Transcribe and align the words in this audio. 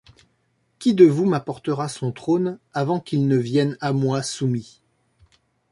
Qui 0.79 0.95
de 0.95 1.05
vous 1.05 1.25
m’apportera 1.25 1.87
son 1.87 2.11
trône 2.11 2.57
avant 2.73 2.99
qu’ils 2.99 3.27
ne 3.27 3.37
viennent 3.37 3.77
à 3.81 3.93
moi 3.93 4.23
soumis? 4.23 4.81